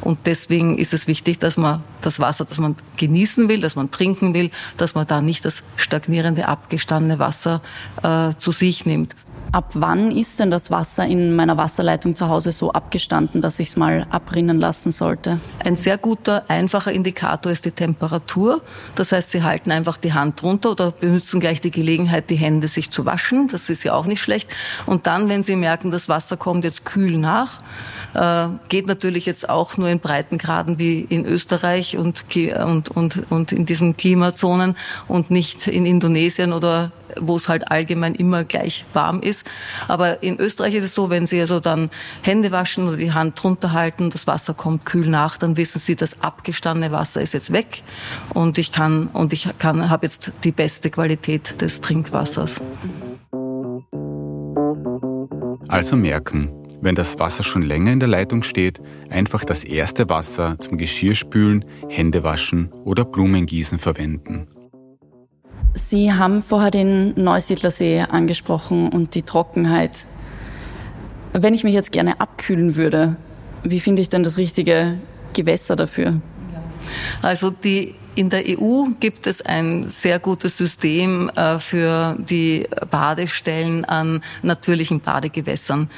Und 0.00 0.18
deswegen 0.26 0.78
ist 0.78 0.94
es 0.94 1.06
wichtig, 1.06 1.38
dass 1.38 1.56
man 1.56 1.82
das 2.00 2.20
Wasser, 2.20 2.44
das 2.44 2.58
man 2.58 2.76
genießen 2.96 3.48
will, 3.48 3.60
das 3.60 3.76
man 3.76 3.90
trinken 3.90 4.34
will, 4.34 4.50
dass 4.76 4.94
man 4.94 5.06
da 5.06 5.20
nicht 5.20 5.44
das 5.44 5.62
stagnierende, 5.76 6.48
abgestandene 6.48 7.18
Wasser 7.18 7.60
äh, 8.02 8.34
zu 8.36 8.52
sich 8.52 8.86
nimmt. 8.86 9.16
Ab 9.50 9.70
wann 9.72 10.10
ist 10.10 10.38
denn 10.40 10.50
das 10.50 10.70
Wasser 10.70 11.06
in 11.06 11.34
meiner 11.34 11.56
Wasserleitung 11.56 12.14
zu 12.14 12.28
Hause 12.28 12.52
so 12.52 12.72
abgestanden, 12.72 13.40
dass 13.40 13.58
ich 13.58 13.68
es 13.68 13.76
mal 13.76 14.06
abrinnen 14.10 14.58
lassen 14.58 14.92
sollte? 14.92 15.40
Ein 15.64 15.74
sehr 15.74 15.96
guter, 15.96 16.44
einfacher 16.48 16.92
Indikator 16.92 17.50
ist 17.50 17.64
die 17.64 17.70
Temperatur. 17.70 18.60
Das 18.94 19.10
heißt, 19.10 19.30
Sie 19.30 19.42
halten 19.42 19.70
einfach 19.70 19.96
die 19.96 20.12
Hand 20.12 20.42
drunter 20.42 20.72
oder 20.72 20.90
benutzen 20.90 21.40
gleich 21.40 21.62
die 21.62 21.70
Gelegenheit, 21.70 22.28
die 22.28 22.36
Hände 22.36 22.68
sich 22.68 22.90
zu 22.90 23.06
waschen. 23.06 23.48
Das 23.48 23.70
ist 23.70 23.84
ja 23.84 23.94
auch 23.94 24.04
nicht 24.04 24.20
schlecht. 24.20 24.54
Und 24.84 25.06
dann, 25.06 25.30
wenn 25.30 25.42
Sie 25.42 25.56
merken, 25.56 25.90
das 25.90 26.10
Wasser 26.10 26.36
kommt 26.36 26.64
jetzt 26.64 26.84
kühl 26.84 27.16
nach, 27.16 27.62
äh, 28.12 28.48
geht 28.68 28.86
natürlich 28.86 29.24
jetzt 29.24 29.48
auch 29.48 29.78
nur 29.78 29.88
in 29.88 30.00
Breitengraden 30.00 30.78
wie 30.78 31.00
in 31.00 31.24
Österreich 31.24 31.96
und, 31.96 32.24
und, 32.66 32.90
und, 32.90 33.30
und 33.30 33.52
in 33.52 33.64
diesen 33.64 33.96
Klimazonen 33.96 34.76
und 35.06 35.30
nicht 35.30 35.66
in 35.68 35.86
Indonesien 35.86 36.52
oder 36.52 36.92
wo 37.20 37.36
es 37.36 37.48
halt 37.48 37.70
allgemein 37.70 38.14
immer 38.14 38.44
gleich 38.44 38.84
warm 38.92 39.20
ist. 39.20 39.46
Aber 39.88 40.22
in 40.22 40.38
Österreich 40.38 40.74
ist 40.74 40.84
es 40.84 40.94
so, 40.94 41.10
wenn 41.10 41.26
Sie 41.26 41.40
also 41.40 41.60
dann 41.60 41.90
Hände 42.22 42.52
waschen 42.52 42.88
oder 42.88 42.96
die 42.96 43.12
Hand 43.12 43.42
drunter 43.42 43.72
halten, 43.72 44.10
das 44.10 44.26
Wasser 44.26 44.54
kommt 44.54 44.86
kühl 44.86 45.08
nach, 45.08 45.36
dann 45.38 45.56
wissen 45.56 45.78
Sie, 45.78 45.96
das 45.96 46.22
abgestandene 46.22 46.92
Wasser 46.92 47.20
ist 47.20 47.34
jetzt 47.34 47.52
weg 47.52 47.82
und 48.34 48.58
ich 48.58 48.72
kann 48.72 49.08
und 49.08 49.32
ich 49.32 49.48
kann 49.58 49.90
habe 49.90 50.06
jetzt 50.06 50.32
die 50.44 50.52
beste 50.52 50.90
Qualität 50.90 51.60
des 51.60 51.80
Trinkwassers. 51.80 52.60
Also 55.68 55.96
merken, 55.96 56.50
wenn 56.80 56.94
das 56.94 57.18
Wasser 57.18 57.42
schon 57.42 57.62
länger 57.62 57.92
in 57.92 58.00
der 58.00 58.08
Leitung 58.08 58.42
steht, 58.42 58.80
einfach 59.10 59.44
das 59.44 59.64
erste 59.64 60.08
Wasser 60.08 60.58
zum 60.58 60.78
Geschirrspülen, 60.78 61.64
Händewaschen 61.88 62.72
oder 62.84 63.04
Blumengießen 63.04 63.78
verwenden. 63.78 64.48
Sie 65.78 66.12
haben 66.12 66.42
vorher 66.42 66.70
den 66.70 67.14
Neusiedlersee 67.14 68.00
angesprochen 68.00 68.88
und 68.90 69.14
die 69.14 69.22
Trockenheit. 69.22 70.06
Wenn 71.32 71.54
ich 71.54 71.64
mich 71.64 71.74
jetzt 71.74 71.92
gerne 71.92 72.20
abkühlen 72.20 72.76
würde, 72.76 73.16
wie 73.62 73.80
finde 73.80 74.02
ich 74.02 74.08
denn 74.08 74.22
das 74.22 74.36
richtige 74.38 74.98
Gewässer 75.34 75.76
dafür? 75.76 76.20
Also 77.22 77.50
die 77.50 77.94
in 78.14 78.30
der 78.30 78.42
EU 78.48 78.86
gibt 78.98 79.28
es 79.28 79.42
ein 79.42 79.84
sehr 79.86 80.18
gutes 80.18 80.56
System 80.56 81.30
äh, 81.36 81.60
für 81.60 82.16
die 82.18 82.66
Badestellen 82.90 83.84
an 83.84 84.22
natürlichen 84.42 85.00
Badegewässern. 85.00 85.88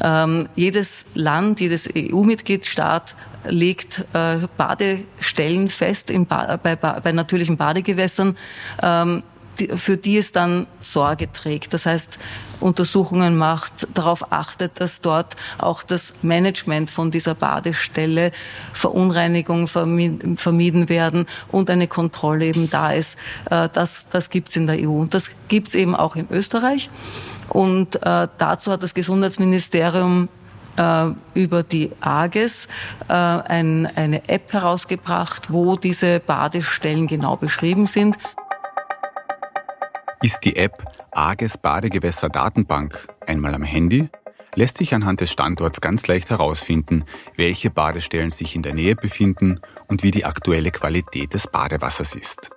Ähm, 0.00 0.48
jedes 0.54 1.04
Land, 1.14 1.58
jedes 1.58 1.88
EU-Mitgliedstaat 1.92 3.16
legt 3.48 4.04
äh, 4.12 4.46
Badestellen 4.56 5.68
fest 5.68 6.12
ba 6.28 6.58
bei, 6.62 6.76
bei, 6.76 7.12
natürlichen 7.12 7.56
Badegewässern. 7.56 8.36
Ähm, 8.82 9.22
die, 9.58 9.68
für 9.68 9.96
die 9.96 10.18
es 10.18 10.32
dann 10.32 10.66
Sorge 10.80 11.32
trägt. 11.32 11.72
Das 11.72 11.86
heißt, 11.86 12.18
Untersuchungen 12.60 13.36
macht, 13.36 13.86
darauf 13.94 14.32
achtet, 14.32 14.80
dass 14.80 15.00
dort 15.00 15.36
auch 15.58 15.82
das 15.82 16.14
Management 16.22 16.90
von 16.90 17.10
dieser 17.10 17.34
Badestelle, 17.34 18.32
Verunreinigungen 18.72 19.66
vermieden 19.68 20.88
werden 20.88 21.26
und 21.52 21.70
eine 21.70 21.88
Kontrolle 21.88 22.46
eben 22.46 22.70
da 22.70 22.92
ist. 22.92 23.18
Äh, 23.50 23.68
das, 23.72 24.08
das 24.10 24.30
gibt's 24.30 24.56
in 24.56 24.66
der 24.66 24.78
EU 24.88 25.00
und 25.00 25.14
das 25.14 25.30
gibt's 25.48 25.74
eben 25.74 25.94
auch 25.94 26.16
in 26.16 26.26
Österreich. 26.30 26.90
Und 27.48 27.96
äh, 27.96 28.28
dazu 28.38 28.72
hat 28.72 28.82
das 28.82 28.94
Gesundheitsministerium 28.94 30.28
über 31.34 31.62
die 31.62 31.90
AGES 32.00 32.68
äh, 33.08 33.12
ein, 33.12 33.86
eine 33.94 34.28
App 34.28 34.52
herausgebracht, 34.52 35.52
wo 35.52 35.76
diese 35.76 36.20
Badestellen 36.20 37.06
genau 37.06 37.36
beschrieben 37.36 37.86
sind 37.86 38.18
ist 40.24 40.40
die 40.46 40.56
App 40.56 40.82
Arges 41.12 41.58
Badegewässer 41.58 42.30
Datenbank 42.30 43.08
einmal 43.26 43.54
am 43.54 43.62
Handy, 43.62 44.08
lässt 44.54 44.78
sich 44.78 44.94
anhand 44.94 45.20
des 45.20 45.30
Standorts 45.30 45.82
ganz 45.82 46.06
leicht 46.06 46.30
herausfinden, 46.30 47.04
welche 47.36 47.68
Badestellen 47.68 48.30
sich 48.30 48.56
in 48.56 48.62
der 48.62 48.72
Nähe 48.72 48.96
befinden 48.96 49.60
und 49.86 50.02
wie 50.02 50.10
die 50.10 50.24
aktuelle 50.24 50.70
Qualität 50.70 51.34
des 51.34 51.46
Badewassers 51.46 52.14
ist. 52.14 52.50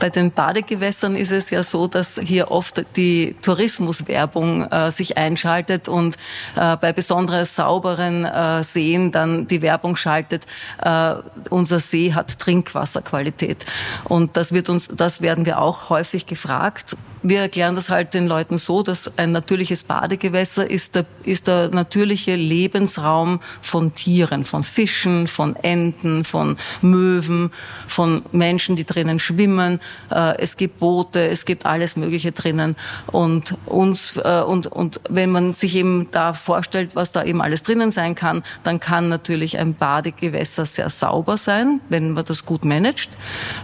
Bei 0.00 0.08
den 0.08 0.30
Badegewässern 0.30 1.14
ist 1.16 1.32
es 1.32 1.50
ja 1.50 1.62
so, 1.62 1.88
dass 1.88 2.18
hier 2.18 2.50
oft 2.50 2.84
die 2.96 3.36
Tourismuswerbung 3.42 4.64
äh, 4.64 4.90
sich 4.90 5.18
einschaltet 5.18 5.88
und 5.88 6.16
äh, 6.56 6.76
bei 6.76 6.92
besonders 6.92 7.54
sauberen 7.54 8.24
äh, 8.24 8.64
Seen 8.64 9.12
dann 9.12 9.46
die 9.46 9.60
Werbung 9.60 9.96
schaltet, 9.96 10.46
äh, 10.82 11.16
unser 11.50 11.80
See 11.80 12.14
hat 12.14 12.38
Trinkwasserqualität. 12.38 13.66
Und 14.04 14.36
das 14.36 14.52
wird 14.52 14.68
uns, 14.68 14.88
das 14.94 15.20
werden 15.20 15.44
wir 15.44 15.60
auch 15.60 15.90
häufig 15.90 16.26
gefragt. 16.26 16.96
Wir 17.22 17.40
erklären 17.40 17.76
das 17.76 17.90
halt 17.90 18.14
den 18.14 18.26
Leuten 18.26 18.58
so, 18.58 18.82
dass 18.82 19.18
ein 19.18 19.32
natürliches 19.32 19.84
Badegewässer 19.84 20.68
ist 20.68 20.94
der, 20.94 21.04
ist 21.24 21.46
der 21.46 21.68
natürliche 21.70 22.36
Lebensraum 22.36 23.40
von 23.60 23.94
Tieren, 23.94 24.44
von 24.44 24.64
Fischen, 24.64 25.26
von 25.26 25.56
Enten, 25.56 26.24
von 26.24 26.56
Möwen, 26.80 27.50
von 27.86 28.22
Menschen, 28.32 28.76
die 28.76 28.84
drinnen 28.84 29.18
schwimmen 29.18 29.80
äh, 30.10 30.38
es 30.38 30.56
gibt 30.56 30.78
Boote, 30.78 31.28
es 31.28 31.44
gibt 31.44 31.66
alles 31.66 31.96
Mögliche 31.96 32.32
drinnen. 32.32 32.76
Und 33.06 33.54
uns 33.66 34.16
äh, 34.16 34.42
und 34.42 34.66
und 34.66 35.00
wenn 35.08 35.30
man 35.30 35.54
sich 35.54 35.76
eben 35.76 36.08
da 36.10 36.32
vorstellt, 36.32 36.90
was 36.94 37.12
da 37.12 37.24
eben 37.24 37.42
alles 37.42 37.62
drinnen 37.62 37.90
sein 37.90 38.14
kann, 38.14 38.42
dann 38.64 38.80
kann 38.80 39.08
natürlich 39.08 39.58
ein 39.58 39.74
Badegewässer 39.74 40.66
sehr 40.66 40.90
sauber 40.90 41.36
sein, 41.36 41.80
wenn 41.88 42.12
man 42.12 42.24
das 42.24 42.44
gut 42.44 42.64
managt. 42.64 43.10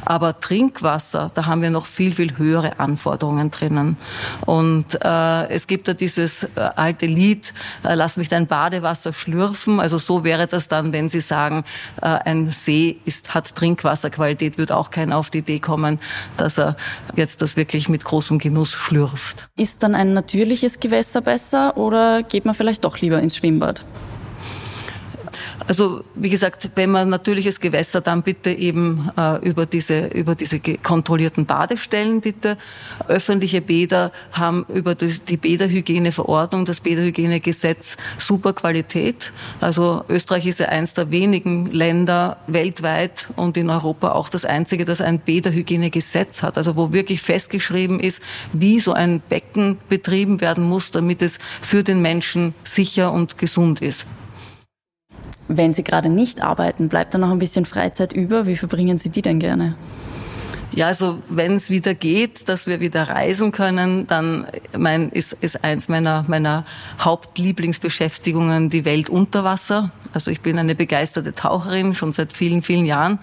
Aber 0.05 0.41
Trinkwasser, 0.41 1.31
da 1.35 1.47
haben 1.47 1.63
wir 1.63 1.71
noch 1.71 1.87
viel 1.87 2.13
viel 2.13 2.37
höhere 2.37 2.79
Anforderungen 2.79 3.44
drinnen. 3.51 3.97
Und 4.47 4.99
äh, 5.03 5.49
es 5.49 5.67
gibt 5.67 5.89
da 5.89 5.95
dieses 5.95 6.45
äh, 6.45 6.49
alte 6.77 7.07
Lied, 7.07 7.55
äh, 7.83 7.95
lass 7.95 8.17
mich 8.17 8.29
dein 8.29 8.47
Badewasser 8.47 9.13
schlürfen. 9.13 9.81
Also 9.81 9.99
so 9.99 10.25
wäre 10.25 10.47
das 10.47 10.69
dann, 10.69 10.93
wenn 10.93 11.09
Sie 11.09 11.21
sagen, 11.21 11.65
äh, 12.01 12.07
ein 12.07 12.51
See 12.51 12.99
ist, 13.05 13.35
hat 13.35 13.55
Trinkwasserqualität, 13.55 14.59
wird 14.59 14.73
auch 14.73 14.91
keiner 14.91 15.17
auf 15.17 15.31
die 15.31 15.39
Idee 15.39 15.59
kommen, 15.59 15.99
dass 16.37 16.59
er 16.59 16.77
jetzt 17.17 17.43
das 17.43 17.57
wirklich 17.57 17.89
mit 17.89 18.05
großem 18.05 18.39
Genuss 18.39 18.73
schlürft. 18.73 19.49
Ist 19.57 19.83
dann 19.83 19.95
ein 19.95 20.13
natürliches 20.15 20.81
Gewässer 20.81 21.21
besser 21.21 21.77
oder 21.77 22.23
geht 22.23 22.45
man 22.45 22.55
vielleicht 22.55 22.85
doch 22.85 22.99
lieber 22.99 23.21
ins 23.21 23.37
Schwimmbad? 23.37 23.85
Also 25.67 26.05
wie 26.15 26.31
gesagt, 26.31 26.71
wenn 26.75 26.91
man 26.91 27.09
natürliches 27.09 27.61
Gewässer, 27.61 28.01
dann 28.01 28.23
bitte 28.23 28.51
eben 28.51 29.11
äh, 29.17 29.37
über 29.49 29.67
diese 29.67 30.07
über 30.09 30.35
diese 30.35 30.61
kontrollierten 30.61 31.47
Badestellen 31.47 32.21
bitte. 32.21 32.59
Öffentliche 33.09 33.61
Bäder 33.61 34.13
haben 34.33 34.67
über 34.73 34.95
das, 34.95 35.25
die 35.25 35.37
Bäderhygieneverordnung, 35.37 36.65
das 36.65 36.81
Bäderhygienegesetz 36.81 37.97
super 38.19 38.53
Qualität. 38.53 39.33
Also 39.61 40.05
Österreich 40.09 40.47
ist 40.47 40.61
ja 40.61 40.67
eins 40.69 40.95
der 40.95 41.11
wenigen 41.11 41.67
Länder 41.67 42.37
weltweit 42.47 43.29
und 43.37 43.57
in 43.57 43.71
Europa 43.71 44.13
auch 44.13 44.29
das 44.29 44.45
einzige, 44.45 44.85
das 44.85 45.01
ein 45.01 45.21
Bäderhygienegesetz 45.21 46.43
hat. 46.43 46.59
Also 46.59 46.77
wo 46.77 46.93
wirklich 46.93 47.23
festgeschrieben 47.23 48.01
ist, 48.01 48.23
wie 48.53 48.81
so 48.81 48.93
ein 48.93 49.21
Becken 49.21 49.79
betrieben 49.89 50.41
werden 50.41 50.65
muss, 50.65 50.91
damit 50.91 51.23
es 51.23 51.39
für 51.61 51.83
den 51.83 52.03
Menschen 52.03 52.55
sicher 52.65 53.13
und 53.13 53.39
gesund 53.39 53.81
ist 53.81 54.07
wenn 55.49 55.73
Sie 55.73 55.85
gerade 55.85 56.09
nicht 56.09 56.43
arbeiten, 56.43 56.89
bleibt 56.89 57.15
da 57.15 57.19
noch 57.19 57.31
ein 57.31 57.39
bisschen 57.39 57.65
Freizeit 57.65 58.13
über? 58.13 58.47
Wie 58.47 58.57
verbringen 58.57 58.99
Sie 58.99 59.11
die 59.11 59.23
denn 59.23 59.39
gerne? 59.39 59.77
Ja, 60.75 60.89
also 60.89 61.23
wenn 61.29 61.55
es 61.55 61.71
wieder 61.71 61.95
geht, 61.95 62.49
dass 62.49 62.67
wir 62.67 62.81
wieder 62.81 63.05
reisen 63.09 63.53
können, 63.53 64.09
dann 64.09 64.49
mein, 64.77 65.09
ist, 65.11 65.33
ist 65.35 65.63
eins 65.63 65.89
meiner, 65.89 66.25
meiner 66.27 66.65
Hauptlieblingsbeschäftigungen 66.99 68.71
die 68.71 68.85
Welt 68.85 69.09
unter 69.09 69.45
Wasser. 69.45 69.93
Also 70.13 70.33
ich 70.33 70.41
bin 70.41 70.59
eine 70.59 70.75
begeisterte 70.75 71.33
Taucherin 71.33 71.95
schon 71.95 72.13
seit 72.13 72.33
vielen, 72.33 72.63
vielen 72.63 72.87
Jahren. 72.87 73.21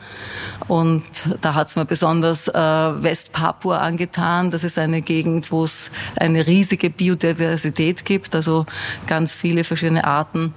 Und 0.69 1.03
da 1.41 1.53
hat 1.53 1.67
es 1.67 1.75
mir 1.75 1.83
besonders 1.83 2.47
äh, 2.47 2.53
Westpapua 2.53 3.79
angetan. 3.79 4.51
Das 4.51 4.63
ist 4.63 4.77
eine 4.77 5.01
Gegend, 5.01 5.51
wo 5.51 5.65
es 5.65 5.91
eine 6.15 6.47
riesige 6.47 6.89
Biodiversität 6.89 8.05
gibt, 8.05 8.33
also 8.33 8.65
ganz 9.07 9.33
viele 9.33 9.65
verschiedene 9.65 10.05
Arten. 10.05 10.53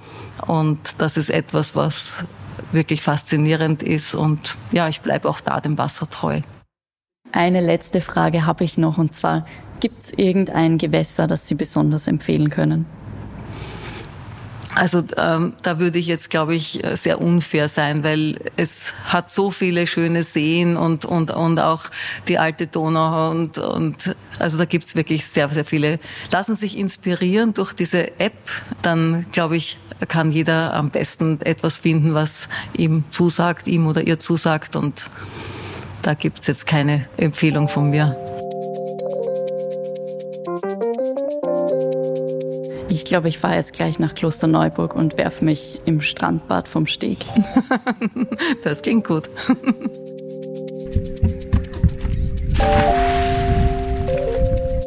Und 0.47 0.79
das 0.99 1.17
ist 1.17 1.29
etwas, 1.29 1.75
was 1.75 2.23
wirklich 2.71 3.01
faszinierend 3.01 3.83
ist. 3.83 4.15
Und 4.15 4.55
ja, 4.71 4.87
ich 4.87 5.01
bleibe 5.01 5.27
auch 5.27 5.41
da 5.41 5.59
dem 5.59 5.77
Wasser 5.77 6.09
treu. 6.09 6.39
Eine 7.35 7.59
letzte 7.59 7.99
Frage 7.99 8.45
habe 8.45 8.63
ich 8.63 8.77
noch 8.77 8.97
und 8.97 9.13
zwar, 9.13 9.45
gibt 9.81 10.05
es 10.05 10.13
irgendein 10.13 10.77
Gewässer, 10.77 11.27
das 11.27 11.45
Sie 11.45 11.55
besonders 11.55 12.07
empfehlen 12.07 12.49
können? 12.49 12.85
Also 14.73 15.03
ähm, 15.17 15.53
da 15.61 15.77
würde 15.77 15.99
ich 15.99 16.07
jetzt, 16.07 16.29
glaube 16.29 16.55
ich, 16.55 16.81
sehr 16.93 17.19
unfair 17.19 17.67
sein, 17.67 18.05
weil 18.05 18.39
es 18.55 18.93
hat 19.05 19.31
so 19.31 19.51
viele 19.51 19.85
schöne 19.85 20.23
Seen 20.23 20.77
und 20.77 21.03
und 21.03 21.29
und 21.31 21.59
auch 21.59 21.83
die 22.29 22.39
alte 22.39 22.67
Donau 22.67 23.31
und 23.31 23.57
und 23.57 24.15
also 24.39 24.57
da 24.57 24.63
gibt's 24.63 24.95
wirklich 24.95 25.25
sehr 25.25 25.49
sehr 25.49 25.65
viele. 25.65 25.99
Lassen 26.31 26.55
sich 26.55 26.77
inspirieren 26.77 27.53
durch 27.53 27.73
diese 27.73 28.17
App, 28.17 28.37
dann 28.81 29.25
glaube 29.33 29.57
ich 29.57 29.77
kann 30.07 30.31
jeder 30.31 30.73
am 30.73 30.89
besten 30.89 31.41
etwas 31.41 31.75
finden, 31.75 32.13
was 32.13 32.47
ihm 32.77 33.03
zusagt, 33.09 33.67
ihm 33.67 33.87
oder 33.87 34.07
ihr 34.07 34.19
zusagt 34.19 34.77
und 34.77 35.09
da 36.05 36.13
gibt 36.13 36.39
es 36.39 36.47
jetzt 36.47 36.67
keine 36.67 37.01
Empfehlung 37.17 37.67
von 37.67 37.89
mir. 37.89 38.15
Ich 42.89 43.05
glaube, 43.05 43.27
ich 43.27 43.39
fahre 43.39 43.55
jetzt 43.55 43.73
gleich 43.73 43.97
nach 43.97 44.13
Klosterneuburg 44.13 44.95
und 44.95 45.17
werfe 45.17 45.43
mich 45.43 45.81
im 45.85 46.01
Strandbad 46.01 46.67
vom 46.67 46.85
Steg. 46.85 47.25
das 48.63 48.83
klingt 48.83 49.07
gut. 49.07 49.29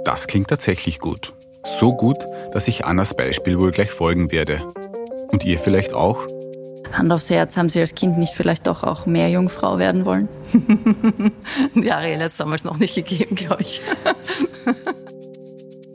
Das 0.05 0.29
klingt 0.29 0.49
tatsächlich 0.49 1.01
gut. 1.01 1.33
So 1.81 1.93
gut, 1.93 2.19
dass 2.53 2.69
ich 2.69 2.85
Annas 2.85 3.15
Beispiel 3.15 3.61
wohl 3.61 3.73
gleich 3.73 3.91
folgen 3.91 4.31
werde. 4.31 4.63
Und 5.33 5.45
ihr 5.45 5.59
vielleicht 5.59 5.95
auch? 5.95 6.27
Hand 6.99 7.13
aufs 7.13 7.31
Herz, 7.31 7.57
haben 7.57 7.69
Sie 7.69 7.81
als 7.81 7.95
Kind 7.95 8.19
nicht 8.19 8.35
vielleicht 8.35 8.67
doch 8.67 8.83
auch 8.83 9.07
mehr 9.07 9.31
Jungfrau 9.31 9.79
werden 9.79 10.05
wollen? 10.05 10.29
Die 11.75 11.93
Ariel 11.93 12.21
hat 12.21 12.33
es 12.33 12.37
damals 12.37 12.65
noch 12.65 12.79
nicht 12.79 12.97
gegeben, 12.97 13.37
glaube 13.37 13.63
ich. 13.63 13.81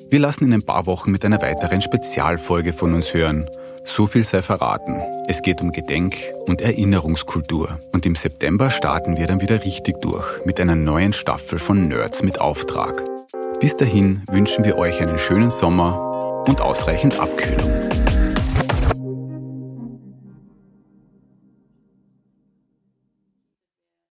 Wir 0.09 0.19
lassen 0.19 0.45
in 0.45 0.53
ein 0.53 0.63
paar 0.63 0.85
Wochen 0.85 1.11
mit 1.11 1.25
einer 1.25 1.41
weiteren 1.41 1.81
Spezialfolge 1.81 2.71
von 2.71 2.93
uns 2.93 3.13
hören. 3.13 3.49
So 3.83 4.07
viel 4.07 4.23
sei 4.23 4.41
verraten. 4.41 5.01
Es 5.27 5.41
geht 5.41 5.59
um 5.59 5.71
Gedenk- 5.71 6.31
und 6.45 6.61
Erinnerungskultur. 6.61 7.79
Und 7.91 8.05
im 8.05 8.15
September 8.15 8.71
starten 8.71 9.17
wir 9.17 9.27
dann 9.27 9.41
wieder 9.41 9.65
richtig 9.65 9.99
durch 10.01 10.45
mit 10.45 10.59
einer 10.59 10.75
neuen 10.75 11.13
Staffel 11.13 11.59
von 11.59 11.87
Nerds 11.87 12.23
mit 12.23 12.39
Auftrag. 12.39 13.03
Bis 13.59 13.75
dahin 13.75 14.21
wünschen 14.31 14.63
wir 14.63 14.77
euch 14.77 15.01
einen 15.01 15.17
schönen 15.17 15.51
Sommer 15.51 16.43
und 16.47 16.61
ausreichend 16.61 17.19
Abkühlung. 17.19 17.92